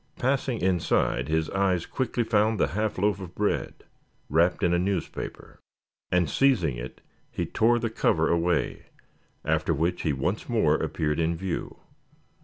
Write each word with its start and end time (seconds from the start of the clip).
Passing 0.17 0.61
inside 0.61 1.27
his 1.27 1.47
eyes 1.51 1.85
quickly 1.85 2.23
found 2.23 2.59
the 2.59 2.69
half 2.69 2.97
loaf 2.97 3.19
of 3.19 3.35
bread 3.35 3.83
wrapped 4.31 4.63
in 4.63 4.73
a 4.73 4.79
newspaper. 4.79 5.59
And 6.11 6.27
seizing 6.27 6.75
it 6.75 7.01
he 7.29 7.45
tore 7.45 7.77
the 7.77 7.91
cover 7.91 8.27
away, 8.27 8.87
after 9.45 9.75
which 9.75 10.01
he 10.01 10.11
once 10.11 10.49
more 10.49 10.73
appeared 10.73 11.19
in 11.19 11.35
view. 11.35 11.77